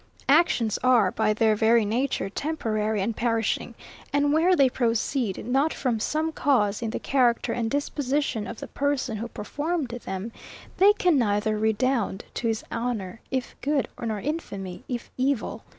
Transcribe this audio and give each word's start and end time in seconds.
Actions 0.29 0.79
are, 0.79 1.11
by 1.11 1.31
their 1.31 1.55
very 1.55 1.85
nature, 1.85 2.27
temporary 2.27 3.01
and 3.01 3.15
perishing; 3.15 3.75
and 4.11 4.33
where 4.33 4.55
they 4.55 4.67
proceed 4.67 5.45
not 5.45 5.71
from 5.71 5.99
some 5.99 6.31
cause 6.31 6.81
in 6.81 6.89
the 6.89 6.97
character 6.97 7.53
and 7.53 7.69
disposition 7.69 8.47
of 8.47 8.59
the 8.59 8.67
person 8.67 9.17
who 9.17 9.27
performed 9.27 9.89
them, 9.89 10.31
they 10.77 10.91
can 10.93 11.19
neither 11.19 11.55
redound 11.55 12.25
to 12.33 12.47
his 12.47 12.63
honour, 12.71 13.21
if 13.29 13.55
good; 13.61 13.87
nor 14.01 14.19
infamy, 14.19 14.83
if 14.89 15.11
evil. 15.17 15.61